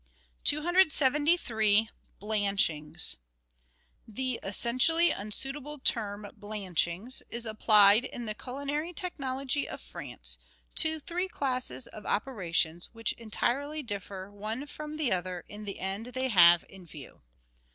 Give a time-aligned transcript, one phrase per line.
[0.45, 3.17] 273— BLANCHINGS
[4.07, 10.39] The essentially unsuitable term blanchings is applied in the culinary technology of France
[10.73, 16.07] to three classes of operations which entirely differ one from the other in the end
[16.07, 17.21] they have in view.